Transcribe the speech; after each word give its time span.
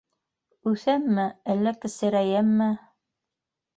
Үҫәмме, 0.71 1.27
әллә 1.55 1.75
кесерәйәмме? 1.85 2.71